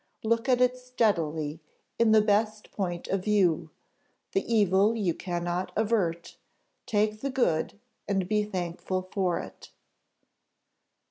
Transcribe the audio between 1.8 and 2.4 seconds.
in the